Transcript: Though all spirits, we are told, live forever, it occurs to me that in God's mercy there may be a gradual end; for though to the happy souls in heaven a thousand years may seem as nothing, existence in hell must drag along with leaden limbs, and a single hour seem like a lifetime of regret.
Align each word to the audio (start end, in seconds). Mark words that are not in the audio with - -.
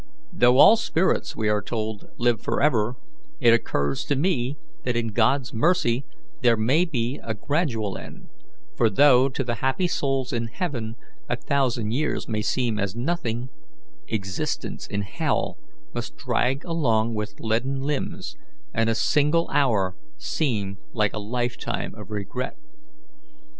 Though 0.33 0.57
all 0.57 0.77
spirits, 0.77 1.35
we 1.35 1.47
are 1.47 1.61
told, 1.61 2.07
live 2.17 2.41
forever, 2.41 2.95
it 3.39 3.53
occurs 3.53 4.03
to 4.05 4.15
me 4.15 4.57
that 4.83 4.95
in 4.95 5.09
God's 5.09 5.53
mercy 5.53 6.05
there 6.41 6.57
may 6.57 6.85
be 6.85 7.19
a 7.21 7.35
gradual 7.35 7.95
end; 7.99 8.27
for 8.75 8.89
though 8.89 9.29
to 9.29 9.43
the 9.43 9.53
happy 9.61 9.87
souls 9.87 10.33
in 10.33 10.47
heaven 10.47 10.95
a 11.29 11.35
thousand 11.35 11.91
years 11.91 12.27
may 12.27 12.41
seem 12.41 12.79
as 12.79 12.95
nothing, 12.95 13.49
existence 14.07 14.87
in 14.87 15.03
hell 15.03 15.59
must 15.93 16.17
drag 16.17 16.65
along 16.65 17.13
with 17.13 17.39
leaden 17.39 17.81
limbs, 17.83 18.35
and 18.73 18.89
a 18.89 18.95
single 18.95 19.47
hour 19.53 19.95
seem 20.17 20.79
like 20.93 21.13
a 21.13 21.19
lifetime 21.19 21.93
of 21.93 22.09
regret. 22.09 22.57